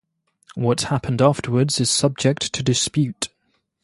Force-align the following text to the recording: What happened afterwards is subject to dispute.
What 0.55 0.81
happened 0.81 1.21
afterwards 1.21 1.79
is 1.79 1.91
subject 1.91 2.51
to 2.53 2.63
dispute. 2.63 3.29